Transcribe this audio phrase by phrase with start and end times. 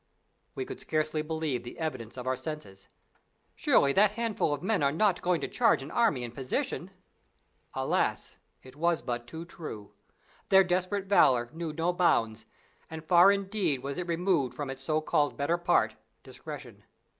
[0.55, 2.87] We could scarcely believe the evidence of our senses.
[3.55, 6.89] Surely that handful of men are not going to charge an army in position?
[7.75, 8.35] Alas!
[8.63, 9.93] it was but too true.
[10.49, 12.47] Their desperate valour knew no bounds,
[12.89, 16.83] and far indeed was it removed from its so called better part discretion.